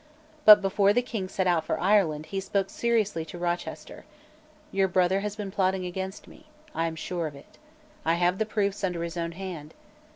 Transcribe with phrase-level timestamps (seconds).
[0.45, 4.03] But, before the King set out for Ireland, he spoke seriously to Rochester.
[4.71, 6.47] "Your brother has been plotting against me.
[6.73, 7.59] I am sure of it.
[8.03, 9.75] I have the proofs under his own hand.